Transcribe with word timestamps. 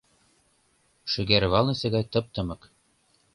Шӱгарвалнысе 1.11 1.87
гай 1.93 2.05
тып-тымык. 2.13 2.61